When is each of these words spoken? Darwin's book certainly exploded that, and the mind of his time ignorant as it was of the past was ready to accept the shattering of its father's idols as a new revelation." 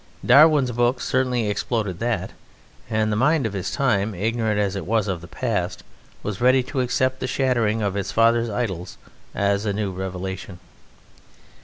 Darwin's 0.25 0.71
book 0.71 0.99
certainly 0.99 1.47
exploded 1.47 1.99
that, 1.99 2.31
and 2.89 3.11
the 3.11 3.15
mind 3.15 3.45
of 3.45 3.53
his 3.53 3.69
time 3.69 4.15
ignorant 4.15 4.59
as 4.59 4.75
it 4.75 4.87
was 4.87 5.07
of 5.07 5.21
the 5.21 5.27
past 5.27 5.83
was 6.23 6.41
ready 6.41 6.63
to 6.63 6.81
accept 6.81 7.19
the 7.19 7.27
shattering 7.27 7.83
of 7.83 7.95
its 7.95 8.11
father's 8.11 8.49
idols 8.49 8.97
as 9.35 9.63
a 9.63 9.73
new 9.73 9.91
revelation." 9.91 10.57